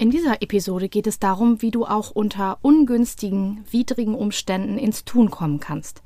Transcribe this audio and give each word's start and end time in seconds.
In 0.00 0.10
dieser 0.10 0.40
Episode 0.40 0.88
geht 0.88 1.06
es 1.06 1.18
darum, 1.18 1.60
wie 1.60 1.70
du 1.70 1.84
auch 1.84 2.10
unter 2.10 2.56
ungünstigen, 2.62 3.62
widrigen 3.70 4.14
Umständen 4.14 4.78
ins 4.78 5.04
Tun 5.04 5.30
kommen 5.30 5.60
kannst. 5.60 6.02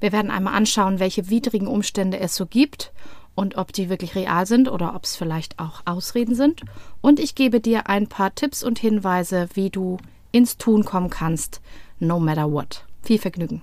Wir 0.00 0.10
werden 0.10 0.32
einmal 0.32 0.54
anschauen, 0.54 0.98
welche 0.98 1.30
widrigen 1.30 1.68
Umstände 1.68 2.18
es 2.18 2.34
so 2.34 2.46
gibt 2.46 2.92
und 3.36 3.56
ob 3.56 3.72
die 3.72 3.88
wirklich 3.88 4.16
real 4.16 4.46
sind 4.46 4.68
oder 4.68 4.96
ob 4.96 5.04
es 5.04 5.14
vielleicht 5.14 5.60
auch 5.60 5.82
Ausreden 5.84 6.34
sind. 6.34 6.62
Und 7.00 7.20
ich 7.20 7.36
gebe 7.36 7.60
dir 7.60 7.88
ein 7.88 8.08
paar 8.08 8.34
Tipps 8.34 8.64
und 8.64 8.80
Hinweise, 8.80 9.48
wie 9.54 9.70
du 9.70 9.98
ins 10.32 10.56
Tun 10.56 10.84
kommen 10.84 11.08
kannst, 11.08 11.60
no 12.00 12.18
matter 12.18 12.50
what. 12.50 12.84
Viel 13.04 13.20
Vergnügen. 13.20 13.62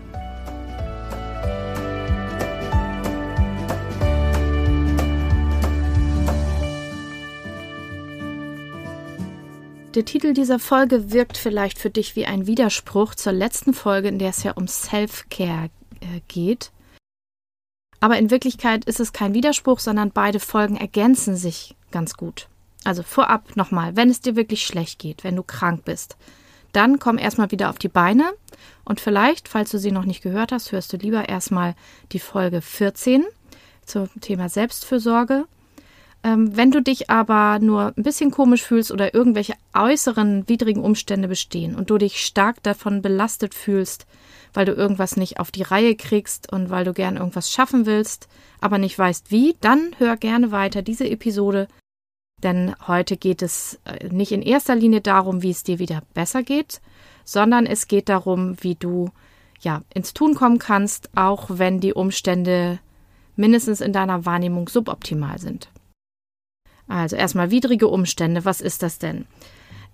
Der 9.93 10.05
Titel 10.05 10.33
dieser 10.33 10.57
Folge 10.57 11.11
wirkt 11.11 11.35
vielleicht 11.35 11.77
für 11.77 11.89
dich 11.89 12.15
wie 12.15 12.25
ein 12.25 12.47
Widerspruch 12.47 13.13
zur 13.13 13.33
letzten 13.33 13.73
Folge, 13.73 14.07
in 14.07 14.19
der 14.19 14.29
es 14.29 14.43
ja 14.43 14.53
um 14.53 14.65
Self-Care 14.65 15.69
äh, 15.99 16.21
geht. 16.29 16.71
Aber 17.99 18.17
in 18.17 18.31
Wirklichkeit 18.31 18.85
ist 18.85 19.01
es 19.01 19.11
kein 19.11 19.33
Widerspruch, 19.33 19.79
sondern 19.79 20.11
beide 20.11 20.39
Folgen 20.39 20.77
ergänzen 20.77 21.35
sich 21.35 21.75
ganz 21.91 22.15
gut. 22.15 22.47
Also 22.85 23.03
vorab 23.03 23.57
nochmal, 23.57 23.97
wenn 23.97 24.09
es 24.09 24.21
dir 24.21 24.37
wirklich 24.37 24.65
schlecht 24.65 24.97
geht, 24.97 25.25
wenn 25.25 25.35
du 25.35 25.43
krank 25.43 25.83
bist, 25.83 26.15
dann 26.71 26.97
komm 26.99 27.17
erstmal 27.17 27.51
wieder 27.51 27.69
auf 27.69 27.77
die 27.77 27.89
Beine 27.89 28.31
und 28.85 29.01
vielleicht, 29.01 29.49
falls 29.49 29.71
du 29.71 29.77
sie 29.77 29.91
noch 29.91 30.05
nicht 30.05 30.23
gehört 30.23 30.53
hast, 30.53 30.71
hörst 30.71 30.93
du 30.93 30.97
lieber 30.97 31.27
erstmal 31.27 31.75
die 32.13 32.19
Folge 32.19 32.61
14 32.61 33.25
zum 33.85 34.09
Thema 34.21 34.47
Selbstfürsorge 34.47 35.47
ähm, 36.23 36.55
wenn 36.55 36.71
du 36.71 36.81
dich 36.81 37.09
aber 37.09 37.59
nur 37.59 37.93
ein 37.97 38.03
bisschen 38.03 38.31
komisch 38.31 38.63
fühlst 38.63 38.91
oder 38.91 39.13
irgendwelche 39.13 39.53
äußeren 39.73 40.47
widrigen 40.47 40.83
Umstände 40.83 41.27
bestehen 41.27 41.75
und 41.75 41.89
du 41.89 41.97
dich 41.97 42.23
stark 42.23 42.61
davon 42.63 43.01
belastet 43.01 43.55
fühlst, 43.55 44.05
weil 44.53 44.65
du 44.65 44.73
irgendwas 44.73 45.17
nicht 45.17 45.39
auf 45.39 45.51
die 45.51 45.63
Reihe 45.63 45.95
kriegst 45.95 46.51
und 46.51 46.69
weil 46.69 46.85
du 46.85 46.93
gern 46.93 47.17
irgendwas 47.17 47.51
schaffen 47.51 47.85
willst, 47.85 48.27
aber 48.59 48.77
nicht 48.77 48.97
weißt 48.97 49.31
wie, 49.31 49.55
dann 49.61 49.95
hör 49.97 50.17
gerne 50.17 50.51
weiter 50.51 50.81
diese 50.81 51.09
Episode, 51.09 51.67
denn 52.43 52.75
heute 52.87 53.17
geht 53.17 53.41
es 53.41 53.79
äh, 53.85 54.07
nicht 54.09 54.31
in 54.31 54.41
erster 54.41 54.75
Linie 54.75 55.01
darum, 55.01 55.41
wie 55.41 55.51
es 55.51 55.63
dir 55.63 55.79
wieder 55.79 56.03
besser 56.13 56.43
geht, 56.43 56.81
sondern 57.23 57.65
es 57.65 57.87
geht 57.87 58.09
darum, 58.09 58.55
wie 58.61 58.75
du 58.75 59.09
ja 59.59 59.81
ins 59.93 60.13
Tun 60.13 60.35
kommen 60.35 60.59
kannst, 60.59 61.09
auch 61.15 61.45
wenn 61.49 61.79
die 61.79 61.93
Umstände 61.93 62.79
mindestens 63.35 63.81
in 63.81 63.93
deiner 63.93 64.25
Wahrnehmung 64.25 64.69
suboptimal 64.69 65.39
sind. 65.39 65.70
Also 66.91 67.15
erstmal 67.15 67.51
widrige 67.51 67.87
Umstände, 67.87 68.43
was 68.43 68.59
ist 68.59 68.83
das 68.83 68.99
denn? 68.99 69.25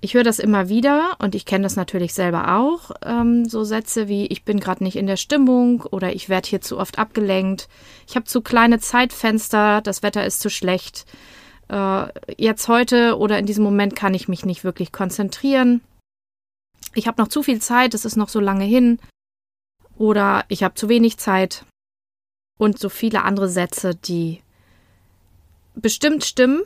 Ich 0.02 0.16
höre 0.16 0.24
das 0.24 0.40
immer 0.40 0.68
wieder 0.68 1.16
und 1.20 1.36
ich 1.36 1.46
kenne 1.46 1.64
das 1.64 1.76
natürlich 1.76 2.16
selber 2.16 2.58
auch. 2.58 2.90
Ähm, 3.04 3.46
so 3.46 3.64
Sätze 3.64 4.08
wie 4.08 4.26
ich 4.26 4.44
bin 4.44 4.60
gerade 4.60 4.84
nicht 4.84 4.96
in 4.96 5.06
der 5.06 5.18
Stimmung 5.18 5.82
oder 5.92 6.14
ich 6.14 6.28
werde 6.28 6.50
hier 6.50 6.62
zu 6.62 6.80
oft 6.80 6.98
abgelenkt. 6.98 7.70
Ich 8.08 8.16
habe 8.16 8.26
zu 8.26 8.42
kleine 8.42 8.80
Zeitfenster, 8.80 9.82
das 9.82 10.02
Wetter 10.02 10.26
ist 10.26 10.40
zu 10.40 10.50
schlecht. 10.50 11.06
Äh, 11.70 12.08
jetzt 12.36 12.68
heute 12.68 13.18
oder 13.18 13.38
in 13.38 13.46
diesem 13.46 13.64
Moment 13.64 13.96
kann 13.96 14.16
ich 14.16 14.28
mich 14.28 14.44
nicht 14.44 14.64
wirklich 14.64 14.92
konzentrieren. 14.92 15.82
Ich 16.96 17.08
habe 17.08 17.22
noch 17.22 17.28
zu 17.28 17.44
viel 17.44 17.62
Zeit, 17.62 17.94
es 17.94 18.06
ist 18.06 18.16
noch 18.16 18.30
so 18.30 18.40
lange 18.40 18.66
hin. 18.66 18.98
Oder 20.00 20.46
ich 20.48 20.64
habe 20.64 20.74
zu 20.74 20.90
wenig 20.90 21.18
Zeit. 21.18 21.64
Und 22.58 22.80
so 22.80 22.90
viele 22.90 23.22
andere 23.22 23.50
Sätze, 23.50 23.94
die 23.94 24.42
bestimmt 25.82 26.26
stimmen. 26.26 26.62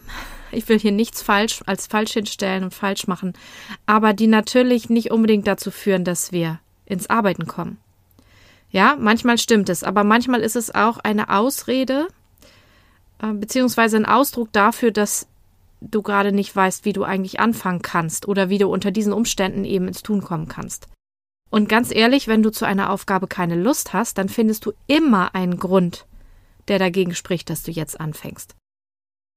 Ich 0.52 0.68
will 0.68 0.80
hier 0.80 0.92
nichts 0.92 1.22
falsch 1.22 1.62
als 1.66 1.88
falsch 1.88 2.14
hinstellen 2.14 2.64
und 2.64 2.74
falsch 2.74 3.08
machen, 3.08 3.34
aber 3.86 4.14
die 4.14 4.28
natürlich 4.28 4.90
nicht 4.90 5.12
unbedingt 5.12 5.48
dazu 5.48 5.72
führen, 5.72 6.04
dass 6.04 6.32
wir 6.32 6.60
ins 6.86 7.10
Arbeiten 7.10 7.48
kommen. 7.48 7.78
Ja, 8.70 8.96
manchmal 9.00 9.38
stimmt 9.38 9.70
es, 9.70 9.84
aber 9.84 10.04
manchmal 10.04 10.42
ist 10.42 10.56
es 10.56 10.74
auch 10.74 10.98
eine 10.98 11.30
Ausrede, 11.30 12.08
äh, 13.22 13.34
beziehungsweise 13.34 13.98
ein 13.98 14.06
Ausdruck 14.06 14.52
dafür, 14.52 14.92
dass 14.92 15.28
du 15.82 16.02
gerade 16.02 16.32
nicht 16.32 16.56
weißt, 16.56 16.86
wie 16.86 16.94
du 16.94 17.04
eigentlich 17.04 17.40
anfangen 17.40 17.82
kannst 17.82 18.28
oder 18.28 18.50
wie 18.50 18.60
du 18.60 18.68
unter 18.70 18.92
diesen 18.92 19.14
Umständen 19.14 19.66
eben 19.66 19.88
ins 19.88 20.04
Tun 20.04 20.22
kommen 20.22 20.48
kannst. 20.48 20.88
Und 21.50 21.68
ganz 21.68 21.94
ehrlich, 21.94 22.28
wenn 22.28 22.44
du 22.44 22.50
zu 22.50 22.66
einer 22.66 22.90
Aufgabe 22.92 23.28
keine 23.28 23.56
Lust 23.56 23.92
hast, 23.92 24.18
dann 24.18 24.30
findest 24.30 24.66
du 24.66 24.72
immer 24.88 25.36
einen 25.36 25.58
Grund, 25.58 26.06
der 26.70 26.80
dagegen 26.80 27.14
spricht, 27.14 27.50
dass 27.50 27.64
du 27.64 27.72
jetzt 27.72 28.00
anfängst. 28.00 28.56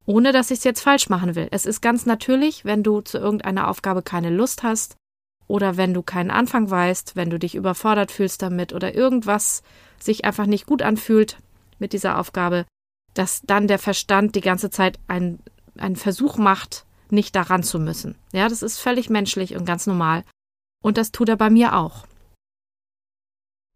Ohne 0.07 0.33
dass 0.33 0.51
ich 0.51 0.59
es 0.59 0.65
jetzt 0.65 0.83
falsch 0.83 1.09
machen 1.09 1.35
will. 1.35 1.49
Es 1.51 1.67
ist 1.67 1.81
ganz 1.81 2.07
natürlich, 2.07 2.65
wenn 2.65 2.83
du 2.83 3.01
zu 3.01 3.19
irgendeiner 3.19 3.69
Aufgabe 3.69 4.03
keine 4.03 4.31
Lust 4.31 4.63
hast 4.63 4.97
oder 5.47 5.77
wenn 5.77 5.95
du 5.95 6.03
keinen 6.03 6.31
Anfang 6.31 6.71
weißt, 6.71 7.17
wenn 7.17 7.31
du 7.31 7.39
dich 7.39 7.55
überfordert 7.55 8.11
fühlst 8.11 8.43
damit 8.43 8.73
oder 8.73 8.95
irgendwas 8.95 9.63
sich 9.99 10.25
einfach 10.25 10.47
nicht 10.47 10.67
gut 10.67 10.83
anfühlt 10.83 11.39
mit 11.79 11.93
dieser 11.93 12.19
Aufgabe, 12.19 12.67
dass 13.15 13.43
dann 13.43 13.69
der 13.69 13.79
Verstand 13.79 14.35
die 14.35 14.41
ganze 14.41 14.71
Zeit 14.71 14.99
einen, 15.07 15.41
einen 15.79 15.97
Versuch 15.97 16.37
macht, 16.37 16.85
nicht 17.11 17.35
daran 17.37 17.63
zu 17.63 17.79
müssen. 17.79 18.17
Ja, 18.33 18.49
das 18.49 18.63
ist 18.63 18.79
völlig 18.79 19.09
menschlich 19.09 19.57
und 19.57 19.65
ganz 19.65 19.87
normal. 19.87 20.25
Und 20.83 20.99
das 20.99 21.13
tut 21.13 21.29
er 21.29 21.37
bei 21.37 21.49
mir 21.49 21.77
auch. 21.77 22.07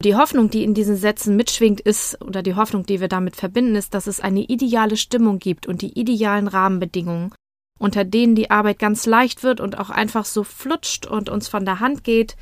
Die 0.05 0.15
Hoffnung, 0.15 0.49
die 0.49 0.63
in 0.63 0.75
diesen 0.75 0.97
Sätzen 0.97 1.35
mitschwingt, 1.35 1.81
ist, 1.81 2.23
oder 2.23 2.41
die 2.45 2.55
Hoffnung, 2.55 2.87
die 2.87 3.01
wir 3.01 3.09
damit 3.09 3.35
verbinden, 3.35 3.75
ist, 3.75 3.95
dass 3.95 4.07
es 4.07 4.21
eine 4.21 4.43
ideale 4.43 4.97
Stimmung 4.97 5.41
gibt 5.41 5.67
und 5.67 5.83
die 5.83 5.99
idealen 5.99 6.47
Rahmenbedingungen, 6.47 7.33
unter 7.81 8.05
denen 8.05 8.37
die 8.37 8.49
Arbeit 8.49 8.79
ganz 8.79 9.07
leicht 9.07 9.43
wird 9.43 9.61
und 9.61 9.77
auch 9.77 9.91
einfach 9.91 10.25
so 10.25 10.45
flutscht 10.45 11.07
und 11.07 11.29
uns 11.29 11.49
von 11.49 11.65
der 11.65 11.81
Hand 11.81 12.05
geht. 12.05 12.37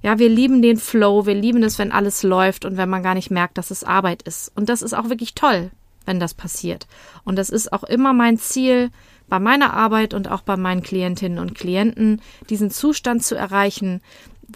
Ja, 0.00 0.20
wir 0.20 0.28
lieben 0.28 0.62
den 0.62 0.76
Flow, 0.76 1.26
wir 1.26 1.34
lieben 1.34 1.64
es, 1.64 1.76
wenn 1.80 1.90
alles 1.90 2.22
läuft 2.22 2.64
und 2.64 2.76
wenn 2.76 2.88
man 2.88 3.02
gar 3.02 3.14
nicht 3.14 3.32
merkt, 3.32 3.58
dass 3.58 3.72
es 3.72 3.82
Arbeit 3.82 4.22
ist. 4.22 4.52
Und 4.54 4.68
das 4.68 4.80
ist 4.80 4.94
auch 4.94 5.08
wirklich 5.08 5.34
toll, 5.34 5.72
wenn 6.06 6.20
das 6.20 6.34
passiert. 6.34 6.86
Und 7.24 7.34
das 7.34 7.50
ist 7.50 7.72
auch 7.72 7.82
immer 7.82 8.12
mein 8.12 8.38
Ziel, 8.38 8.90
bei 9.28 9.40
meiner 9.40 9.72
Arbeit 9.72 10.14
und 10.14 10.30
auch 10.30 10.42
bei 10.42 10.56
meinen 10.56 10.82
Klientinnen 10.82 11.38
und 11.38 11.54
Klienten, 11.54 12.20
diesen 12.50 12.70
Zustand 12.70 13.24
zu 13.24 13.34
erreichen, 13.34 14.02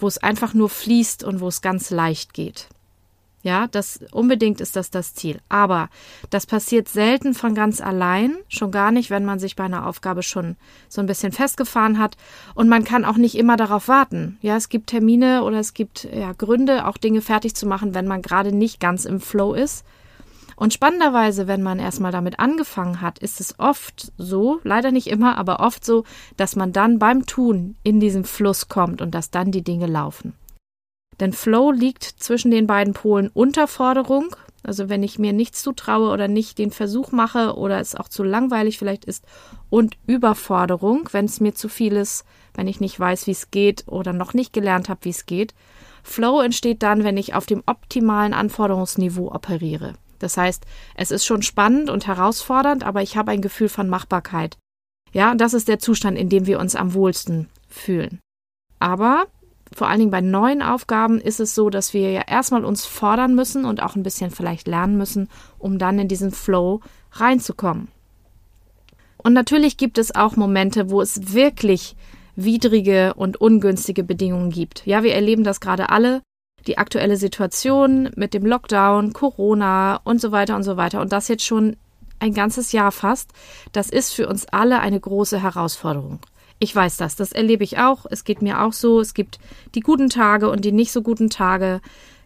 wo 0.03 0.09
es 0.09 0.19
einfach 0.19 0.55
nur 0.55 0.69
fließt 0.69 1.25
und 1.25 1.41
wo 1.41 1.49
es 1.49 1.63
ganz 1.63 1.91
leicht 1.91 2.35
geht. 2.35 2.69
Ja, 3.47 3.69
das 3.69 4.01
unbedingt 4.11 4.61
ist 4.61 4.75
das 4.75 4.91
das 4.91 5.15
Ziel. 5.15 5.39
Aber 5.49 5.89
das 6.31 6.47
passiert 6.47 6.89
selten 6.89 7.33
von 7.33 7.55
ganz 7.55 7.81
allein, 7.81 8.37
schon 8.49 8.73
gar 8.73 8.91
nicht, 8.91 9.09
wenn 9.09 9.25
man 9.25 9.39
sich 9.39 9.55
bei 9.55 9.63
einer 9.63 9.87
Aufgabe 9.87 10.25
schon 10.25 10.57
so 10.89 11.01
ein 11.01 11.07
bisschen 11.07 11.31
festgefahren 11.31 12.01
hat. 12.01 12.17
Und 12.57 12.69
man 12.69 12.83
kann 12.83 13.05
auch 13.05 13.17
nicht 13.17 13.37
immer 13.37 13.57
darauf 13.57 13.87
warten. 13.87 14.37
Ja, 14.43 14.57
es 14.57 14.69
gibt 14.69 14.89
Termine 14.89 15.45
oder 15.45 15.61
es 15.61 15.75
gibt 15.75 16.09
ja 16.13 16.33
Gründe, 16.33 16.89
auch 16.89 16.97
Dinge 16.97 17.21
fertig 17.21 17.55
zu 17.55 17.67
machen, 17.67 17.95
wenn 17.95 18.09
man 18.09 18.21
gerade 18.21 18.51
nicht 18.51 18.81
ganz 18.81 19.05
im 19.05 19.21
Flow 19.21 19.55
ist. 19.55 19.85
Und 20.57 20.73
spannenderweise, 20.73 21.47
wenn 21.47 21.63
man 21.63 21.79
erstmal 21.79 22.13
damit 22.13 22.41
angefangen 22.41 23.03
hat, 23.03 23.19
ist 23.19 23.41
es 23.41 23.59
oft 23.59 24.11
so, 24.17 24.59
leider 24.65 24.91
nicht 24.91 25.07
immer, 25.07 25.37
aber 25.37 25.61
oft 25.61 25.85
so, 25.85 26.05
dass 26.39 26.57
man 26.57 26.73
dann 26.73 26.99
beim 26.99 27.27
Tun 27.27 27.77
in 27.83 28.01
diesen 28.01 28.25
Fluss 28.25 28.69
kommt 28.69 29.03
und 29.03 29.15
dass 29.15 29.31
dann 29.31 29.53
die 29.53 29.63
Dinge 29.63 29.87
laufen. 29.87 30.33
Denn 31.21 31.35
Flow 31.35 31.71
liegt 31.73 32.05
zwischen 32.05 32.51
den 32.51 32.67
beiden 32.67 32.95
Polen 32.95 33.29
Unterforderung, 33.29 34.35
also 34.63 34.89
wenn 34.89 35.03
ich 35.03 35.19
mir 35.19 35.33
nichts 35.33 35.63
zutraue 35.63 36.11
oder 36.11 36.27
nicht 36.27 36.59
den 36.59 36.71
Versuch 36.71 37.13
mache 37.13 37.55
oder 37.55 37.79
es 37.79 37.95
auch 37.95 38.09
zu 38.09 38.25
langweilig 38.25 38.79
vielleicht 38.79 39.05
ist, 39.05 39.25
und 39.69 39.97
Überforderung, 40.07 41.09
wenn 41.13 41.27
es 41.27 41.41
mir 41.41 41.55
zu 41.55 41.69
viel 41.69 41.95
ist, 41.95 42.25
wenn 42.55 42.67
ich 42.67 42.81
nicht 42.81 42.99
weiß, 42.99 43.27
wie 43.27 43.33
es 43.33 43.51
geht 43.51 43.85
oder 43.87 44.13
noch 44.13 44.33
nicht 44.33 44.53
gelernt 44.53 44.89
habe, 44.89 45.01
wie 45.03 45.11
es 45.11 45.27
geht. 45.27 45.55
Flow 46.03 46.41
entsteht 46.41 46.83
dann, 46.83 47.05
wenn 47.05 47.17
ich 47.17 47.35
auf 47.35 47.47
dem 47.47 47.63
optimalen 47.67 48.33
Anforderungsniveau 48.33 49.33
operiere. 49.33 49.95
Das 50.27 50.37
heißt, 50.37 50.65
es 50.97 51.13
ist 51.13 51.25
schon 51.25 51.43
spannend 51.43 51.89
und 51.89 52.09
herausfordernd, 52.09 52.83
aber 52.83 53.01
ich 53.01 53.17
habe 53.17 53.31
ein 53.31 53.41
Gefühl 53.41 53.69
von 53.69 53.89
Machbarkeit. 53.89 54.59
Ja, 55.13 55.37
das 55.37 55.55
ist 55.55 55.69
der 55.69 55.79
Zustand, 55.79 56.19
in 56.19 56.29
dem 56.29 56.47
wir 56.47 56.59
uns 56.59 56.75
am 56.75 56.95
wohlsten 56.95 57.49
fühlen. 57.69 58.19
Aber 58.81 59.27
vor 59.73 59.87
allen 59.87 60.01
Dingen 60.01 60.11
bei 60.11 60.21
neuen 60.21 60.63
Aufgaben 60.63 61.21
ist 61.21 61.39
es 61.39 61.55
so, 61.55 61.71
dass 61.71 61.95
wir 61.95 62.11
ja 62.11 62.23
erstmal 62.27 62.65
uns 62.65 62.85
fordern 62.87 63.37
müssen 63.37 63.65
und 63.65 63.81
auch 63.81 63.95
ein 63.95 64.03
bisschen 64.03 64.33
vielleicht 64.33 64.67
lernen 64.67 64.97
müssen, 64.97 65.29
um 65.61 65.79
dann 65.79 66.01
in 66.01 66.09
diesen 66.09 66.33
Flow 66.33 66.81
reinzukommen. 67.13 67.87
Und 69.19 69.33
natürlich 69.33 69.77
gibt 69.77 69.99
es 69.99 70.13
auch 70.13 70.35
Momente, 70.35 70.91
wo 70.91 71.01
es 71.01 71.33
wirklich 71.33 71.95
widrige 72.35 73.15
und 73.15 73.37
ungünstige 73.41 74.03
Bedingungen 74.03 74.51
gibt. 74.51 74.85
Ja, 74.87 75.05
wir 75.05 75.15
erleben 75.15 75.45
das 75.45 75.61
gerade 75.61 75.89
alle 75.89 76.21
die 76.67 76.79
aktuelle 76.79 77.17
Situation 77.17 78.11
mit 78.17 78.35
dem 78.35 78.45
Lockdown, 78.45 79.13
Corona 79.13 80.01
und 80.05 80.21
so 80.21 80.33
weiter 80.33 80.57
und 80.57 80.63
so 80.63 80.77
weiter. 80.77 81.01
Und 81.01 81.13
das 81.13 81.29
jetzt 81.29 81.45
schon 81.45 81.77
ein 82.19 82.35
ganzes 82.35 82.73
Jahr 82.73 82.93
fast. 82.93 83.33
Das 83.73 83.91
ist 83.91 84.13
für 84.13 84.29
uns 84.29 84.47
alle 84.51 84.81
eine 84.81 84.99
große 84.99 85.43
Herausforderung. 85.43 86.21
Ich 86.59 86.75
weiß 86.75 86.97
das, 86.97 87.17
das 87.17 87.33
erlebe 87.33 87.65
ich 87.65 87.79
auch. 87.79 88.07
Es 88.11 88.25
geht 88.25 88.41
mir 88.41 88.63
auch 88.63 88.73
so. 88.73 89.01
Es 89.01 89.13
gibt 89.13 89.39
die 89.75 89.81
guten 89.81 90.09
Tage 90.09 90.49
und 90.51 90.65
die 90.65 90.73
nicht 90.73 90.93
so 90.93 91.03
guten 91.03 91.29
Tage. 91.29 91.81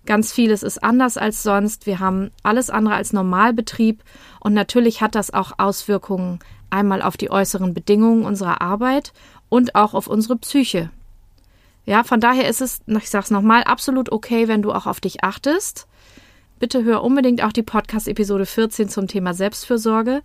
Ganz 0.06 0.32
vieles 0.32 0.62
ist 0.62 0.82
anders 0.82 1.18
als 1.18 1.42
sonst. 1.42 1.86
Wir 1.86 1.98
haben 1.98 2.30
alles 2.42 2.70
andere 2.70 2.94
als 2.94 3.12
Normalbetrieb 3.12 4.02
und 4.38 4.54
natürlich 4.54 5.00
hat 5.02 5.14
das 5.14 5.34
auch 5.34 5.52
Auswirkungen 5.58 6.38
einmal 6.70 7.02
auf 7.02 7.16
die 7.16 7.30
äußeren 7.30 7.74
Bedingungen 7.74 8.24
unserer 8.24 8.60
Arbeit 8.60 9.12
und 9.48 9.74
auch 9.74 9.94
auf 9.94 10.06
unsere 10.06 10.36
Psyche. 10.36 10.90
Ja, 11.86 12.04
von 12.04 12.20
daher 12.20 12.48
ist 12.48 12.60
es, 12.60 12.80
ich 12.86 13.10
sag's 13.10 13.30
nochmal, 13.30 13.64
absolut 13.64 14.12
okay, 14.12 14.48
wenn 14.48 14.62
du 14.62 14.72
auch 14.72 14.86
auf 14.86 15.00
dich 15.00 15.24
achtest. 15.24 15.86
Bitte 16.58 16.84
hör 16.84 17.02
unbedingt 17.02 17.42
auch 17.42 17.52
die 17.52 17.62
Podcast-Episode 17.62 18.46
14 18.46 18.88
zum 18.88 19.08
Thema 19.08 19.32
Selbstfürsorge. 19.32 20.22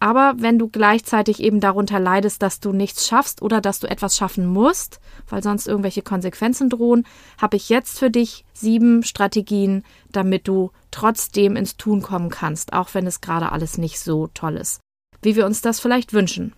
Aber 0.00 0.34
wenn 0.38 0.58
du 0.58 0.68
gleichzeitig 0.68 1.42
eben 1.42 1.58
darunter 1.58 1.98
leidest, 1.98 2.42
dass 2.42 2.60
du 2.60 2.72
nichts 2.72 3.08
schaffst 3.08 3.42
oder 3.42 3.60
dass 3.60 3.80
du 3.80 3.90
etwas 3.90 4.16
schaffen 4.16 4.46
musst, 4.46 5.00
weil 5.28 5.42
sonst 5.42 5.66
irgendwelche 5.66 6.02
Konsequenzen 6.02 6.70
drohen, 6.70 7.04
habe 7.40 7.56
ich 7.56 7.68
jetzt 7.68 7.98
für 7.98 8.10
dich 8.10 8.44
sieben 8.52 9.02
Strategien, 9.02 9.82
damit 10.12 10.46
du 10.46 10.70
trotzdem 10.92 11.56
ins 11.56 11.76
Tun 11.76 12.02
kommen 12.02 12.30
kannst, 12.30 12.72
auch 12.72 12.94
wenn 12.94 13.06
es 13.06 13.20
gerade 13.20 13.50
alles 13.50 13.76
nicht 13.76 13.98
so 13.98 14.28
toll 14.28 14.56
ist, 14.56 14.80
wie 15.22 15.34
wir 15.34 15.46
uns 15.46 15.60
das 15.60 15.80
vielleicht 15.80 16.12
wünschen. 16.12 16.52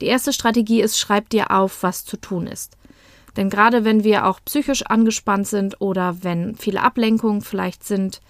Die 0.00 0.06
erste 0.06 0.32
Strategie 0.32 0.82
ist, 0.82 0.98
schreib 0.98 1.30
dir 1.30 1.50
auf, 1.50 1.82
was 1.82 2.04
zu 2.04 2.18
tun 2.18 2.46
ist. 2.46 2.76
Denn 3.36 3.50
gerade 3.50 3.84
wenn 3.84 4.04
wir 4.04 4.26
auch 4.26 4.40
psychisch 4.44 4.82
angespannt 4.82 5.46
sind 5.46 5.80
oder 5.80 6.22
wenn 6.22 6.54
viele 6.54 6.82
Ablenkungen 6.82 7.40
vielleicht 7.40 7.84
sind, 7.84 8.20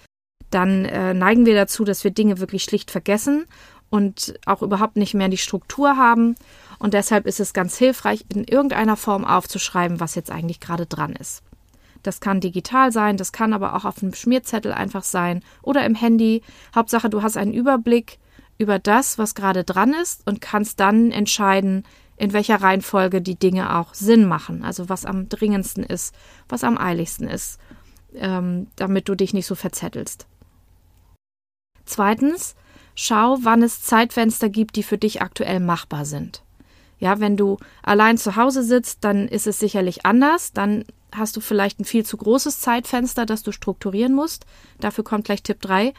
dann 0.50 0.84
äh, 0.84 1.14
neigen 1.14 1.46
wir 1.46 1.54
dazu, 1.54 1.84
dass 1.84 2.04
wir 2.04 2.10
Dinge 2.10 2.38
wirklich 2.38 2.62
schlicht 2.62 2.90
vergessen 2.90 3.46
und 3.90 4.34
auch 4.46 4.62
überhaupt 4.62 4.96
nicht 4.96 5.14
mehr 5.14 5.28
die 5.28 5.38
Struktur 5.38 5.96
haben. 5.96 6.34
Und 6.78 6.94
deshalb 6.94 7.26
ist 7.26 7.40
es 7.40 7.52
ganz 7.52 7.76
hilfreich, 7.76 8.24
in 8.32 8.44
irgendeiner 8.44 8.96
Form 8.96 9.24
aufzuschreiben, 9.24 10.00
was 10.00 10.14
jetzt 10.14 10.30
eigentlich 10.30 10.60
gerade 10.60 10.86
dran 10.86 11.12
ist. 11.12 11.42
Das 12.02 12.20
kann 12.20 12.40
digital 12.40 12.90
sein, 12.90 13.16
das 13.16 13.32
kann 13.32 13.52
aber 13.52 13.76
auch 13.76 13.84
auf 13.84 14.02
einem 14.02 14.14
Schmierzettel 14.14 14.72
einfach 14.72 15.04
sein 15.04 15.42
oder 15.62 15.84
im 15.84 15.94
Handy. 15.94 16.42
Hauptsache, 16.74 17.10
du 17.10 17.22
hast 17.22 17.36
einen 17.36 17.52
Überblick 17.52 18.18
über 18.58 18.78
das, 18.78 19.18
was 19.18 19.34
gerade 19.34 19.64
dran 19.64 19.92
ist 19.94 20.26
und 20.26 20.40
kannst 20.40 20.80
dann 20.80 21.10
entscheiden, 21.10 21.84
in 22.16 22.32
welcher 22.32 22.60
Reihenfolge 22.60 23.20
die 23.20 23.36
Dinge 23.36 23.76
auch 23.76 23.94
Sinn 23.94 24.26
machen. 24.26 24.64
Also 24.64 24.88
was 24.88 25.04
am 25.04 25.28
dringendsten 25.28 25.84
ist, 25.84 26.14
was 26.48 26.64
am 26.64 26.78
eiligsten 26.78 27.28
ist, 27.28 27.58
ähm, 28.14 28.68
damit 28.76 29.08
du 29.08 29.14
dich 29.14 29.34
nicht 29.34 29.46
so 29.46 29.54
verzettelst. 29.54 30.26
Zweitens, 31.84 32.54
schau, 32.94 33.38
wann 33.42 33.62
es 33.62 33.82
Zeitfenster 33.82 34.48
gibt, 34.48 34.76
die 34.76 34.82
für 34.82 34.98
dich 34.98 35.22
aktuell 35.22 35.60
machbar 35.60 36.04
sind. 36.04 36.42
Ja, 36.98 37.18
wenn 37.18 37.36
du 37.36 37.56
allein 37.82 38.16
zu 38.16 38.36
Hause 38.36 38.62
sitzt, 38.62 39.02
dann 39.02 39.26
ist 39.26 39.48
es 39.48 39.58
sicherlich 39.58 40.06
anders. 40.06 40.52
Dann 40.52 40.84
hast 41.10 41.36
du 41.36 41.40
vielleicht 41.40 41.80
ein 41.80 41.84
viel 41.84 42.06
zu 42.06 42.16
großes 42.16 42.60
Zeitfenster, 42.60 43.26
das 43.26 43.42
du 43.42 43.50
strukturieren 43.50 44.14
musst. 44.14 44.46
Dafür 44.78 45.02
kommt 45.02 45.24
gleich 45.24 45.42
Tipp 45.42 45.60
3. 45.60 45.94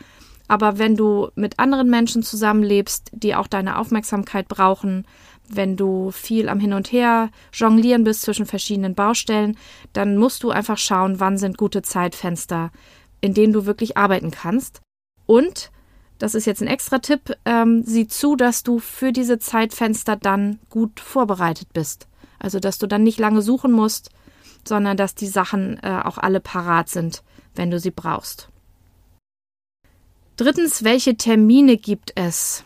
Aber 0.48 0.78
wenn 0.78 0.96
du 0.96 1.30
mit 1.36 1.60
anderen 1.60 1.90
Menschen 1.90 2.24
zusammenlebst, 2.24 3.10
die 3.14 3.36
auch 3.36 3.48
deine 3.48 3.80
Aufmerksamkeit 3.80 4.48
brauchen, 4.48 5.06
wenn 5.56 5.76
du 5.76 6.12
viel 6.12 6.50
am 6.50 6.60
Hin 6.60 6.74
und 6.74 6.92
Her 6.92 7.30
jonglieren 7.52 8.04
bist 8.04 8.22
zwischen 8.22 8.46
verschiedenen 8.46 8.96
Baustellen, 8.96 9.58
dann 9.94 10.18
musst 10.18 10.44
du 10.44 10.52
einfach 10.52 10.78
schauen, 10.78 11.20
wann 11.20 11.38
sind 11.38 11.58
gute 11.58 11.82
Zeitfenster, 11.82 12.72
in 13.22 13.34
denen 13.34 13.54
du 13.54 13.66
wirklich 13.66 13.98
arbeiten 13.98 14.32
kannst. 14.32 14.82
Und, 15.26 15.72
das 16.20 16.36
ist 16.36 16.46
jetzt 16.46 16.62
ein 16.62 16.68
extra 16.68 17.00
Tipp, 17.00 17.36
ähm, 17.46 17.84
sieh 17.84 18.08
zu, 18.08 18.36
dass 18.36 18.64
du 18.64 18.80
für 18.80 19.12
diese 19.12 19.40
Zeitfenster 19.40 20.16
dann 20.16 20.60
gut 20.70 21.00
vorbereitet 21.00 21.74
bist. 21.74 22.08
Also, 22.40 22.60
dass 22.60 22.78
du 22.78 22.88
dann 22.88 23.04
nicht 23.04 23.20
lange 23.20 23.42
suchen 23.42 23.72
musst, 23.72 24.10
sondern 24.68 24.98
dass 24.98 25.16
die 25.16 25.28
Sachen 25.28 25.80
äh, 25.84 26.02
auch 26.04 26.18
alle 26.18 26.40
parat 26.40 26.90
sind, 26.90 27.24
wenn 27.56 27.72
du 27.72 27.80
sie 27.80 27.92
brauchst. 27.92 28.50
Drittens, 30.36 30.84
welche 30.84 31.16
Termine 31.16 31.78
gibt 31.78 32.12
es? 32.16 32.64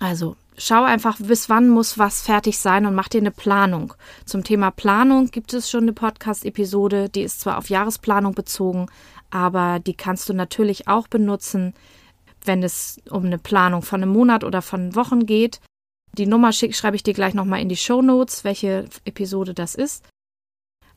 Also, 0.00 0.36
schau 0.56 0.84
einfach, 0.84 1.18
bis 1.18 1.48
wann 1.48 1.68
muss 1.68 1.98
was 1.98 2.22
fertig 2.22 2.58
sein 2.58 2.86
und 2.86 2.94
mach 2.94 3.08
dir 3.08 3.20
eine 3.20 3.30
Planung. 3.30 3.94
Zum 4.24 4.44
Thema 4.44 4.70
Planung 4.70 5.30
gibt 5.30 5.52
es 5.52 5.70
schon 5.70 5.84
eine 5.84 5.92
Podcast-Episode, 5.92 7.08
die 7.08 7.22
ist 7.22 7.40
zwar 7.40 7.58
auf 7.58 7.70
Jahresplanung 7.70 8.34
bezogen, 8.34 8.86
aber 9.30 9.80
die 9.80 9.94
kannst 9.94 10.28
du 10.28 10.34
natürlich 10.34 10.88
auch 10.88 11.08
benutzen, 11.08 11.74
wenn 12.44 12.62
es 12.62 13.00
um 13.10 13.24
eine 13.24 13.38
Planung 13.38 13.82
von 13.82 14.02
einem 14.02 14.12
Monat 14.12 14.44
oder 14.44 14.62
von 14.62 14.94
Wochen 14.94 15.26
geht. 15.26 15.60
Die 16.16 16.26
Nummer 16.26 16.52
schreibe 16.52 16.96
ich 16.96 17.02
dir 17.02 17.14
gleich 17.14 17.34
nochmal 17.34 17.60
in 17.60 17.68
die 17.68 17.76
Show 17.76 18.02
Notes, 18.02 18.44
welche 18.44 18.84
Episode 19.04 19.54
das 19.54 19.74
ist. 19.74 20.04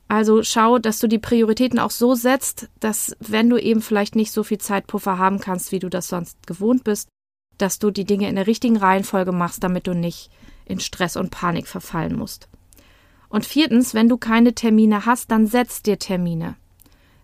Also 0.07 0.41
schau, 0.43 0.77
dass 0.77 0.99
du 0.99 1.07
die 1.07 1.19
Prioritäten 1.19 1.79
auch 1.79 1.91
so 1.91 2.15
setzt, 2.15 2.69
dass 2.79 3.15
wenn 3.19 3.49
du 3.49 3.57
eben 3.57 3.81
vielleicht 3.81 4.15
nicht 4.15 4.31
so 4.31 4.43
viel 4.43 4.57
Zeitpuffer 4.57 5.17
haben 5.17 5.39
kannst, 5.39 5.71
wie 5.71 5.79
du 5.79 5.89
das 5.89 6.07
sonst 6.07 6.47
gewohnt 6.47 6.83
bist, 6.83 7.09
dass 7.57 7.79
du 7.79 7.91
die 7.91 8.05
Dinge 8.05 8.29
in 8.29 8.35
der 8.35 8.47
richtigen 8.47 8.77
Reihenfolge 8.77 9.31
machst, 9.31 9.63
damit 9.63 9.87
du 9.87 9.93
nicht 9.93 10.29
in 10.65 10.79
Stress 10.79 11.15
und 11.15 11.31
Panik 11.31 11.67
verfallen 11.67 12.15
musst. 12.15 12.47
Und 13.29 13.45
viertens, 13.45 13.93
wenn 13.93 14.09
du 14.09 14.17
keine 14.17 14.53
Termine 14.53 15.05
hast, 15.05 15.31
dann 15.31 15.47
setz 15.47 15.81
dir 15.81 15.99
Termine. 15.99 16.55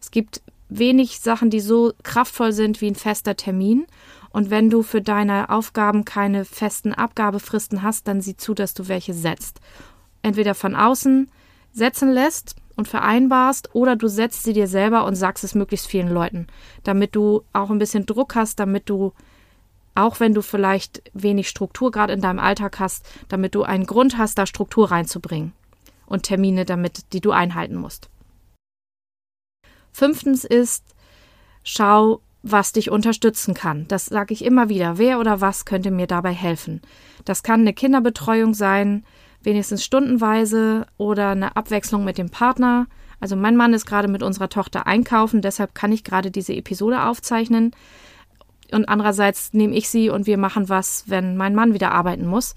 Es 0.01 0.12
gibt 0.12 0.41
wenig 0.69 1.19
Sachen, 1.19 1.50
die 1.50 1.59
so 1.59 1.94
kraftvoll 2.03 2.51
sind 2.51 2.81
wie 2.81 2.88
ein 2.88 2.95
fester 2.95 3.35
Termin. 3.35 3.85
Und 4.30 4.50
wenn 4.50 4.69
du 4.69 4.81
für 4.83 5.01
deine 5.01 5.50
Aufgaben 5.50 6.06
keine 6.06 6.44
festen 6.44 6.94
Abgabefristen 6.94 7.83
hast, 7.83 8.07
dann 8.07 8.21
sieh 8.21 8.36
zu, 8.36 8.53
dass 8.53 8.74
du 8.74 8.88
welche 8.88 9.13
setzt. 9.13 9.59
Entweder 10.24 10.56
von 10.56 10.75
außen 10.75 11.29
setzen 11.71 12.12
lässt 12.12 12.56
und 12.75 12.88
vereinbarst 12.88 13.75
oder 13.75 13.95
du 13.95 14.07
setzt 14.07 14.44
sie 14.44 14.53
dir 14.53 14.68
selber 14.68 15.06
und 15.06 15.15
sagst 15.15 15.44
es 15.44 15.56
möglichst 15.56 15.88
vielen 15.88 16.09
Leuten, 16.09 16.47
damit 16.83 17.15
du 17.15 17.44
auch 17.53 17.69
ein 17.69 17.79
bisschen 17.79 18.06
Druck 18.06 18.36
hast, 18.36 18.59
damit 18.59 18.89
du 18.89 19.13
auch 19.95 20.19
wenn 20.19 20.33
du 20.33 20.41
vielleicht 20.41 21.03
wenig 21.13 21.49
Struktur 21.49 21.91
gerade 21.91 22.13
in 22.13 22.21
deinem 22.21 22.39
Alltag 22.39 22.79
hast, 22.79 23.05
damit 23.27 23.55
du 23.55 23.63
einen 23.63 23.85
Grund 23.85 24.17
hast, 24.17 24.37
da 24.37 24.45
Struktur 24.45 24.91
reinzubringen 24.91 25.53
und 26.05 26.23
Termine 26.23 26.65
damit, 26.65 27.13
die 27.13 27.21
du 27.21 27.31
einhalten 27.31 27.75
musst. 27.75 28.09
Fünftens 29.91 30.43
ist, 30.43 30.83
schau, 31.63 32.21
was 32.41 32.73
dich 32.73 32.91
unterstützen 32.91 33.53
kann. 33.53 33.87
Das 33.87 34.07
sage 34.07 34.33
ich 34.33 34.43
immer 34.43 34.67
wieder. 34.67 34.97
Wer 34.97 35.19
oder 35.19 35.39
was 35.39 35.65
könnte 35.65 35.91
mir 35.91 36.07
dabei 36.07 36.33
helfen? 36.33 36.81
Das 37.23 37.41
kann 37.41 37.62
eine 37.62 37.73
Kinderbetreuung 37.73 38.53
sein, 38.53 39.05
wenigstens 39.41 39.83
stundenweise 39.83 40.85
oder 40.97 41.29
eine 41.29 41.55
Abwechslung 41.55 42.03
mit 42.03 42.17
dem 42.17 42.29
Partner. 42.29 42.88
Also 43.19 43.38
mein 43.38 43.55
Mann 43.55 43.73
ist 43.73 43.85
gerade 43.85 44.09
mit 44.09 44.23
unserer 44.23 44.50
Tochter 44.50 44.88
einkaufen, 44.88 45.41
deshalb 45.41 45.73
kann 45.73 45.93
ich 45.93 46.03
gerade 46.03 46.31
diese 46.31 46.53
Episode 46.53 47.03
aufzeichnen. 47.03 47.71
Und 48.72 48.86
andererseits 48.86 49.53
nehme 49.53 49.75
ich 49.75 49.89
sie 49.89 50.10
und 50.10 50.25
wir 50.25 50.38
machen 50.38 50.70
was, 50.70 51.03
wenn 51.08 51.38
mein 51.38 51.55
Mann 51.55 51.74
wieder 51.74 51.91
arbeiten 51.91 52.25
muss. 52.25 52.55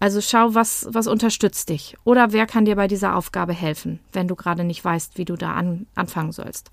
Also 0.00 0.20
schau, 0.20 0.54
was, 0.54 0.88
was 0.90 1.06
unterstützt 1.06 1.68
dich. 1.68 1.96
Oder 2.04 2.32
wer 2.32 2.46
kann 2.46 2.64
dir 2.64 2.76
bei 2.76 2.88
dieser 2.88 3.16
Aufgabe 3.16 3.52
helfen, 3.52 4.00
wenn 4.12 4.28
du 4.28 4.34
gerade 4.34 4.64
nicht 4.64 4.84
weißt, 4.84 5.16
wie 5.16 5.24
du 5.24 5.36
da 5.36 5.54
an, 5.54 5.86
anfangen 5.94 6.32
sollst. 6.32 6.70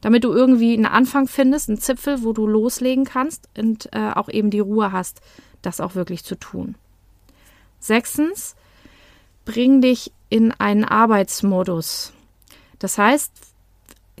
Damit 0.00 0.24
du 0.24 0.32
irgendwie 0.32 0.74
einen 0.74 0.86
Anfang 0.86 1.28
findest, 1.28 1.68
einen 1.68 1.78
Zipfel, 1.78 2.22
wo 2.22 2.32
du 2.32 2.46
loslegen 2.46 3.04
kannst 3.04 3.48
und 3.56 3.88
äh, 3.92 4.12
auch 4.14 4.28
eben 4.28 4.50
die 4.50 4.60
Ruhe 4.60 4.92
hast, 4.92 5.20
das 5.60 5.80
auch 5.80 5.94
wirklich 5.94 6.24
zu 6.24 6.36
tun. 6.36 6.76
Sechstens, 7.78 8.56
bring 9.44 9.80
dich 9.80 10.12
in 10.28 10.52
einen 10.52 10.84
Arbeitsmodus. 10.84 12.12
Das 12.78 12.98
heißt, 12.98 13.32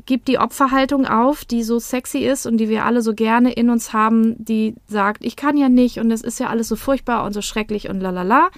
gib 0.06 0.24
die 0.24 0.38
Opferhaltung 0.38 1.06
auf, 1.06 1.44
die 1.44 1.62
so 1.62 1.78
sexy 1.78 2.18
ist 2.18 2.46
und 2.46 2.58
die 2.58 2.68
wir 2.68 2.84
alle 2.84 3.02
so 3.02 3.14
gerne 3.14 3.52
in 3.52 3.70
uns 3.70 3.92
haben, 3.92 4.42
die 4.42 4.74
sagt, 4.86 5.24
ich 5.24 5.36
kann 5.36 5.56
ja 5.56 5.68
nicht 5.68 5.98
und 5.98 6.10
es 6.10 6.22
ist 6.22 6.40
ja 6.40 6.48
alles 6.48 6.68
so 6.68 6.76
furchtbar 6.76 7.24
und 7.24 7.32
so 7.32 7.42
schrecklich 7.42 7.88
und 7.88 8.00
lalala. 8.00 8.50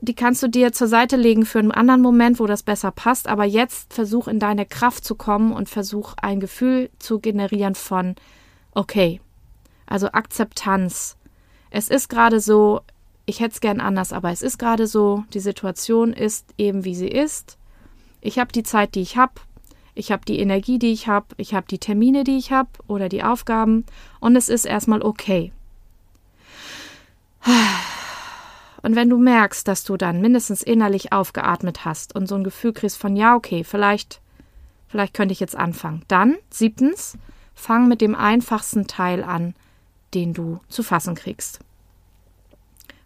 Die 0.00 0.14
kannst 0.14 0.42
du 0.44 0.48
dir 0.48 0.72
zur 0.72 0.86
Seite 0.86 1.16
legen 1.16 1.44
für 1.44 1.58
einen 1.58 1.72
anderen 1.72 2.02
Moment, 2.02 2.38
wo 2.38 2.46
das 2.46 2.62
besser 2.62 2.92
passt, 2.92 3.26
aber 3.26 3.44
jetzt 3.44 3.92
versuch 3.92 4.28
in 4.28 4.38
deine 4.38 4.64
Kraft 4.64 5.04
zu 5.04 5.16
kommen 5.16 5.52
und 5.52 5.68
versuch 5.68 6.14
ein 6.22 6.38
Gefühl 6.38 6.90
zu 6.98 7.18
generieren 7.18 7.74
von 7.74 8.14
okay. 8.72 9.20
Also 9.86 10.08
Akzeptanz. 10.12 11.16
Es 11.70 11.88
ist 11.88 12.08
gerade 12.08 12.40
so, 12.40 12.80
ich 13.26 13.40
hätte 13.40 13.54
es 13.54 13.60
gern 13.60 13.80
anders, 13.80 14.12
aber 14.12 14.30
es 14.30 14.42
ist 14.42 14.58
gerade 14.58 14.86
so, 14.86 15.24
die 15.34 15.40
Situation 15.40 16.12
ist 16.12 16.46
eben 16.58 16.84
wie 16.84 16.94
sie 16.94 17.08
ist. 17.08 17.58
Ich 18.20 18.38
habe 18.38 18.52
die 18.52 18.62
Zeit, 18.62 18.94
die 18.94 19.02
ich 19.02 19.16
habe. 19.16 19.32
Ich 19.98 20.12
habe 20.12 20.24
die 20.24 20.38
Energie, 20.38 20.78
die 20.78 20.92
ich 20.92 21.08
habe. 21.08 21.26
Ich 21.36 21.54
habe 21.54 21.66
die 21.68 21.78
Termine, 21.78 22.24
die 22.24 22.38
ich 22.38 22.52
habe 22.52 22.70
oder 22.86 23.08
die 23.08 23.22
Aufgaben. 23.22 23.84
Und 24.20 24.36
es 24.36 24.48
ist 24.48 24.64
erstmal 24.64 25.02
okay. 25.02 25.52
Und 28.82 28.94
wenn 28.94 29.10
du 29.10 29.18
merkst, 29.18 29.66
dass 29.66 29.84
du 29.84 29.96
dann 29.96 30.20
mindestens 30.20 30.62
innerlich 30.62 31.12
aufgeatmet 31.12 31.84
hast 31.84 32.14
und 32.14 32.28
so 32.28 32.36
ein 32.36 32.44
Gefühl 32.44 32.72
kriegst 32.72 32.96
von, 32.96 33.16
ja, 33.16 33.34
okay, 33.34 33.64
vielleicht 33.64 34.20
Vielleicht 34.88 35.14
könnte 35.14 35.32
ich 35.32 35.40
jetzt 35.40 35.56
anfangen. 35.56 36.02
Dann, 36.08 36.36
siebtens, 36.50 37.16
fang 37.54 37.88
mit 37.88 38.00
dem 38.00 38.14
einfachsten 38.14 38.86
Teil 38.86 39.22
an, 39.22 39.54
den 40.14 40.32
du 40.32 40.60
zu 40.68 40.82
fassen 40.82 41.14
kriegst. 41.14 41.60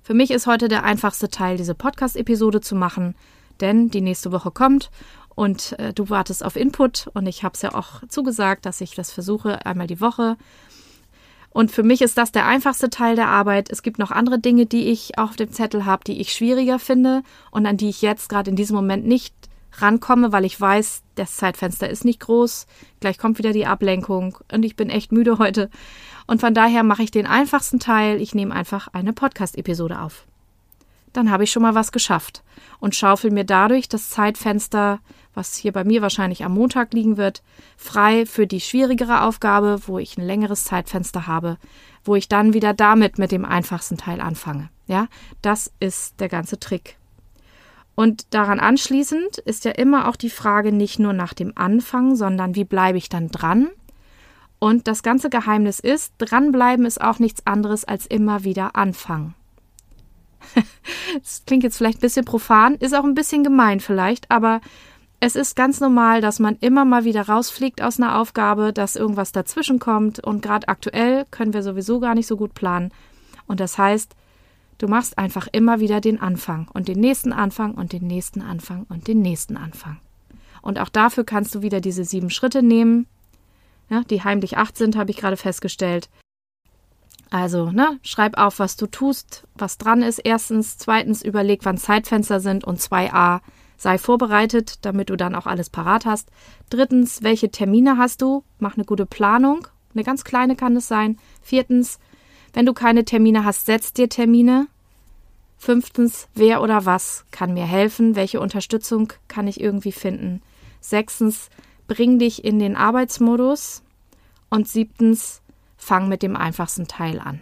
Für 0.03 0.15
mich 0.15 0.31
ist 0.31 0.47
heute 0.47 0.69
der 0.69 0.85
einfachste 0.85 1.29
Teil, 1.29 1.57
diese 1.57 1.75
Podcast-Episode 1.75 2.61
zu 2.61 2.75
machen, 2.75 3.15
denn 3.61 3.91
die 3.91 4.01
nächste 4.01 4.33
Woche 4.33 4.51
kommt 4.51 4.91
und 5.35 5.79
äh, 5.79 5.93
du 5.93 6.11
wartest 6.11 6.45
auf 6.45 6.57
Input 6.57 7.09
und 7.15 7.27
ich 7.27 7.45
habe 7.45 7.55
es 7.55 7.63
ja 7.63 7.75
auch 7.75 8.03
zugesagt, 8.09 8.67
dass 8.67 8.81
ich 8.81 8.95
das 8.95 9.11
versuche 9.11 9.65
einmal 9.67 9.87
die 9.87 10.01
Woche. 10.01 10.37
Und 11.51 11.71
für 11.71 11.83
mich 11.83 12.01
ist 12.01 12.17
das 12.17 12.33
der 12.33 12.47
einfachste 12.47 12.89
Teil 12.89 13.15
der 13.15 13.29
Arbeit. 13.29 13.71
Es 13.71 13.83
gibt 13.83 13.99
noch 13.99 14.11
andere 14.11 14.39
Dinge, 14.39 14.65
die 14.65 14.91
ich 14.91 15.19
auf 15.19 15.37
dem 15.37 15.53
Zettel 15.53 15.85
habe, 15.85 16.05
die 16.05 16.21
ich 16.21 16.33
schwieriger 16.33 16.79
finde 16.79 17.23
und 17.51 17.67
an 17.67 17.77
die 17.77 17.91
ich 17.91 18.01
jetzt 18.01 18.29
gerade 18.31 18.51
in 18.51 18.57
diesem 18.57 18.75
Moment 18.75 19.07
nicht 19.07 19.35
rankomme, 19.75 20.33
weil 20.33 20.45
ich 20.45 20.59
weiß, 20.59 21.03
das 21.15 21.37
Zeitfenster 21.37 21.89
ist 21.89 22.05
nicht 22.05 22.21
groß. 22.21 22.67
Gleich 23.01 23.19
kommt 23.19 23.39
wieder 23.39 23.53
die 23.53 23.67
Ablenkung 23.67 24.39
und 24.51 24.65
ich 24.65 24.77
bin 24.77 24.91
echt 24.91 25.13
müde 25.13 25.39
heute. 25.39 25.71
Und 26.27 26.41
von 26.41 26.55
daher 26.55 26.83
mache 26.83 27.03
ich 27.03 27.11
den 27.11 27.27
einfachsten 27.27 27.79
Teil. 27.79 28.21
Ich 28.21 28.35
nehme 28.35 28.55
einfach 28.55 28.89
eine 28.89 29.13
Podcast-Episode 29.13 30.01
auf. 30.01 30.27
Dann 31.13 31.31
habe 31.31 31.45
ich 31.45 31.53
schon 31.53 31.63
mal 31.63 31.75
was 31.75 31.93
geschafft 31.93 32.43
und 32.81 32.95
schaufel 32.95 33.31
mir 33.31 33.45
dadurch 33.45 33.89
das 33.89 34.11
Zeitfenster, 34.11 35.01
was 35.35 35.57
hier 35.57 35.73
bei 35.73 35.85
mir 35.85 36.03
wahrscheinlich 36.03 36.45
am 36.45 36.55
Montag 36.55 36.93
liegen 36.93 37.17
wird, 37.17 37.43
frei 37.77 38.27
für 38.27 38.47
die 38.47 38.61
schwierigere 38.61 39.23
Aufgabe, 39.23 39.81
wo 39.87 39.99
ich 39.99 40.17
ein 40.17 40.27
längeres 40.27 40.65
Zeitfenster 40.65 41.27
habe, 41.27 41.59
wo 42.05 42.17
ich 42.17 42.29
dann 42.29 42.55
wieder 42.55 42.75
damit 42.75 43.19
mit 43.19 43.33
dem 43.33 43.45
einfachsten 43.45 43.97
Teil 43.97 44.21
anfange. 44.21 44.71
Ja, 44.87 45.09
das 45.43 45.73
ist 45.81 46.21
der 46.21 46.29
ganze 46.29 46.59
Trick. 46.59 46.97
Und 47.95 48.35
daran 48.35 48.59
anschließend 48.59 49.39
ist 49.39 49.65
ja 49.65 49.73
immer 49.73 50.09
auch 50.09 50.17
die 50.17 50.31
Frage 50.31 50.73
nicht 50.73 50.99
nur 50.99 51.13
nach 51.13 51.35
dem 51.35 51.53
Anfang, 51.57 52.17
sondern 52.17 52.55
wie 52.55 52.65
bleibe 52.65 52.99
ich 52.99 53.09
dann 53.09 53.29
dran? 53.29 53.69
Und 54.59 54.87
das 54.87 55.03
ganze 55.03 55.29
Geheimnis 55.29 55.81
ist, 55.81 56.15
dranbleiben 56.19 56.87
ist 56.87 57.01
auch 57.01 57.19
nichts 57.19 57.47
anderes 57.47 57.85
als 57.85 58.07
immer 58.07 58.45
wieder 58.45 58.77
anfangen. 58.77 59.35
das 61.23 61.43
klingt 61.47 61.63
jetzt 61.63 61.77
vielleicht 61.77 61.99
ein 61.99 62.03
bisschen 62.03 62.25
profan, 62.25 62.75
ist 62.77 62.95
auch 62.95 63.05
ein 63.05 63.15
bisschen 63.15 63.45
gemein 63.45 63.81
vielleicht, 63.81 64.31
aber 64.31 64.61
es 65.21 65.37
ist 65.37 65.55
ganz 65.55 65.79
normal, 65.79 66.21
dass 66.21 66.41
man 66.41 66.57
immer 66.61 66.85
mal 66.85 67.05
wieder 67.05 67.29
rausfliegt 67.29 67.81
aus 67.81 68.01
einer 68.01 68.19
Aufgabe, 68.19 68.73
dass 68.73 68.97
irgendwas 68.97 69.31
dazwischen 69.31 69.79
kommt 69.79 70.19
und 70.19 70.43
gerade 70.43 70.67
aktuell 70.67 71.27
können 71.31 71.53
wir 71.53 71.63
sowieso 71.63 72.01
gar 72.01 72.17
nicht 72.17 72.27
so 72.27 72.37
gut 72.37 72.55
planen. 72.55 72.93
Und 73.47 73.61
das 73.61 73.79
heißt, 73.79 74.17
du 74.79 74.89
machst 74.89 75.19
einfach 75.19 75.47
immer 75.53 75.79
wieder 75.79 76.01
den 76.01 76.21
Anfang 76.21 76.67
und 76.73 76.89
den 76.89 76.99
nächsten 76.99 77.33
Anfang 77.33 77.75
und 77.75 77.93
den 77.93 78.07
nächsten 78.07 78.43
Anfang 78.43 78.85
und 78.89 79.07
den 79.07 79.23
nächsten 79.23 79.57
Anfang. 79.57 80.01
Und 80.61 80.81
auch 80.81 80.89
dafür 80.89 81.23
kannst 81.23 81.55
du 81.55 81.63
wieder 81.63 81.81
diese 81.81 82.05
sieben 82.05 82.31
Schritte 82.31 82.63
nehmen, 82.63 83.07
ja, 83.91 84.03
die 84.03 84.25
heimlich 84.25 84.57
acht 84.57 84.77
sind, 84.77 84.97
habe 84.97 85.13
ich 85.13 85.19
gerade 85.19 85.37
festgestellt. 85.37 86.09
Also, 87.33 87.71
ne, 87.71 87.99
schreib 88.03 88.37
auf, 88.37 88.59
was 88.59 88.77
du 88.77 88.87
tust, 88.87 89.45
was 89.55 89.79
dran 89.79 90.03
ist. 90.03 90.19
Erstens, 90.19 90.77
zweitens, 90.77 91.23
überleg, 91.23 91.61
wann 91.63 91.79
Zeitfenster 91.79 92.41
sind 92.41 92.63
und 92.63 92.79
2a, 92.79 93.41
sei 93.79 93.97
vorbereitet, 93.97 94.85
damit 94.85 95.09
du 95.09 95.17
dann 95.17 95.35
auch 95.35 95.47
alles 95.47 95.71
parat 95.71 96.05
hast. 96.05 96.29
Drittens, 96.69 97.23
welche 97.23 97.51
Termine 97.51 97.97
hast 97.97 98.21
du? 98.21 98.45
Mach 98.59 98.77
eine 98.77 98.85
gute 98.85 99.07
Planung. 99.07 99.67
Eine 99.95 100.05
ganz 100.05 100.25
kleine 100.25 100.57
kann 100.57 100.77
es 100.77 100.89
sein. 100.89 101.17
Viertens, 101.41 101.99
wenn 102.53 102.67
du 102.67 102.75
keine 102.75 103.07
Termine 103.07 103.47
hast, 103.47 103.65
setz 103.65 103.95
dir 103.95 104.11
Termine. 104.11 104.67
Fünftens, 105.57 106.29
wer 106.35 106.61
oder 106.61 106.85
was 106.85 107.25
kann 107.31 107.55
mir 107.55 107.65
helfen? 107.65 108.15
Welche 108.15 108.41
Unterstützung 108.41 109.11
kann 109.29 109.49
ich 109.49 109.59
irgendwie 109.59 109.93
finden? 109.93 110.43
Sechstens, 110.83 111.49
bring 111.89 112.19
dich 112.19 112.45
in 112.45 112.59
den 112.59 112.77
Arbeitsmodus. 112.77 113.83
Und 114.51 114.69
siebtens, 114.69 115.41
fang 115.83 116.09
mit 116.09 116.23
dem 116.23 116.37
einfachsten 116.37 116.87
Teil 116.87 117.19
an. 117.19 117.41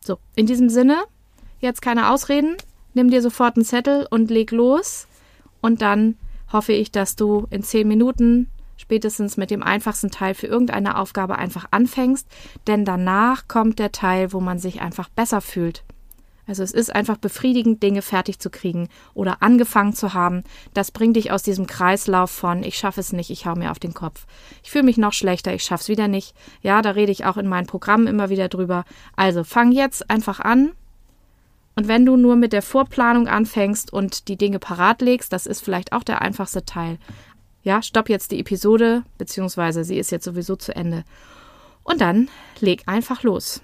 So, 0.00 0.18
in 0.36 0.46
diesem 0.46 0.68
Sinne, 0.68 1.02
jetzt 1.58 1.82
keine 1.82 2.10
Ausreden, 2.10 2.56
nimm 2.94 3.10
dir 3.10 3.20
sofort 3.20 3.56
einen 3.56 3.64
Zettel 3.64 4.06
und 4.08 4.30
leg 4.30 4.52
los. 4.52 5.08
Und 5.60 5.82
dann 5.82 6.16
hoffe 6.52 6.72
ich, 6.72 6.92
dass 6.92 7.16
du 7.16 7.46
in 7.50 7.64
zehn 7.64 7.88
Minuten 7.88 8.48
spätestens 8.76 9.36
mit 9.36 9.50
dem 9.50 9.62
einfachsten 9.62 10.10
Teil 10.10 10.34
für 10.34 10.46
irgendeine 10.46 10.96
Aufgabe 10.96 11.36
einfach 11.36 11.66
anfängst, 11.72 12.26
denn 12.66 12.84
danach 12.84 13.48
kommt 13.48 13.78
der 13.78 13.92
Teil, 13.92 14.32
wo 14.32 14.40
man 14.40 14.58
sich 14.58 14.80
einfach 14.80 15.08
besser 15.08 15.40
fühlt. 15.40 15.82
Also 16.46 16.64
es 16.64 16.72
ist 16.72 16.94
einfach 16.94 17.18
befriedigend, 17.18 17.82
Dinge 17.82 18.02
fertig 18.02 18.40
zu 18.40 18.50
kriegen 18.50 18.88
oder 19.14 19.42
angefangen 19.42 19.94
zu 19.94 20.12
haben. 20.12 20.42
Das 20.74 20.90
bringt 20.90 21.16
dich 21.16 21.30
aus 21.30 21.42
diesem 21.42 21.66
Kreislauf 21.66 22.30
von 22.30 22.64
ich 22.64 22.76
schaffe 22.76 23.00
es 23.00 23.12
nicht, 23.12 23.30
ich 23.30 23.46
hau 23.46 23.54
mir 23.54 23.70
auf 23.70 23.78
den 23.78 23.94
Kopf. 23.94 24.26
Ich 24.62 24.70
fühle 24.70 24.84
mich 24.84 24.98
noch 24.98 25.12
schlechter, 25.12 25.54
ich 25.54 25.62
schaff's 25.62 25.88
wieder 25.88 26.08
nicht. 26.08 26.34
Ja, 26.60 26.82
da 26.82 26.90
rede 26.90 27.12
ich 27.12 27.24
auch 27.24 27.36
in 27.36 27.46
meinen 27.46 27.68
Programmen 27.68 28.08
immer 28.08 28.28
wieder 28.28 28.48
drüber. 28.48 28.84
Also 29.14 29.44
fang 29.44 29.70
jetzt 29.70 30.10
einfach 30.10 30.40
an. 30.40 30.72
Und 31.76 31.88
wenn 31.88 32.04
du 32.04 32.16
nur 32.16 32.36
mit 32.36 32.52
der 32.52 32.62
Vorplanung 32.62 33.28
anfängst 33.28 33.92
und 33.92 34.28
die 34.28 34.36
Dinge 34.36 34.58
parat 34.58 35.00
legst, 35.00 35.32
das 35.32 35.46
ist 35.46 35.64
vielleicht 35.64 35.92
auch 35.92 36.02
der 36.02 36.22
einfachste 36.22 36.64
Teil. 36.64 36.98
Ja, 37.62 37.82
stopp 37.82 38.08
jetzt 38.08 38.32
die 38.32 38.40
Episode, 38.40 39.04
beziehungsweise 39.16 39.84
sie 39.84 39.96
ist 39.96 40.10
jetzt 40.10 40.24
sowieso 40.24 40.56
zu 40.56 40.74
Ende. 40.74 41.04
Und 41.84 42.00
dann 42.00 42.28
leg 42.60 42.82
einfach 42.86 43.22
los. 43.22 43.62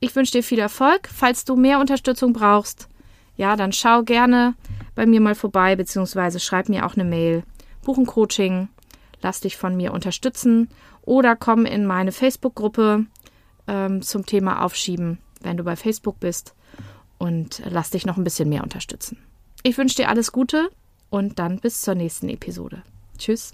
Ich 0.00 0.16
wünsche 0.16 0.32
dir 0.32 0.42
viel 0.42 0.58
Erfolg. 0.58 1.08
Falls 1.12 1.44
du 1.44 1.56
mehr 1.56 1.78
Unterstützung 1.78 2.32
brauchst, 2.32 2.88
ja, 3.36 3.56
dann 3.56 3.72
schau 3.72 4.02
gerne 4.02 4.54
bei 4.94 5.06
mir 5.06 5.20
mal 5.20 5.34
vorbei, 5.34 5.76
beziehungsweise 5.76 6.40
schreib 6.40 6.68
mir 6.68 6.86
auch 6.86 6.94
eine 6.94 7.04
Mail. 7.04 7.42
Buch 7.82 7.96
ein 7.96 8.06
Coaching, 8.06 8.68
lass 9.22 9.40
dich 9.40 9.56
von 9.56 9.76
mir 9.76 9.92
unterstützen 9.92 10.68
oder 11.02 11.36
komm 11.36 11.64
in 11.64 11.86
meine 11.86 12.12
Facebook-Gruppe 12.12 13.06
ähm, 13.66 14.02
zum 14.02 14.26
Thema 14.26 14.62
Aufschieben, 14.62 15.18
wenn 15.40 15.56
du 15.56 15.64
bei 15.64 15.76
Facebook 15.76 16.20
bist 16.20 16.54
und 17.18 17.62
lass 17.68 17.90
dich 17.90 18.06
noch 18.06 18.16
ein 18.16 18.24
bisschen 18.24 18.48
mehr 18.48 18.62
unterstützen. 18.62 19.18
Ich 19.62 19.76
wünsche 19.78 19.96
dir 19.96 20.08
alles 20.08 20.32
Gute 20.32 20.70
und 21.10 21.38
dann 21.38 21.60
bis 21.60 21.82
zur 21.82 21.94
nächsten 21.94 22.28
Episode. 22.28 22.82
Tschüss. 23.18 23.52